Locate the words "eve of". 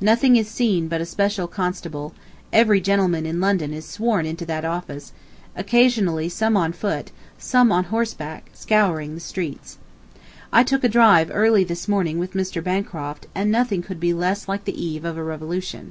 14.86-15.18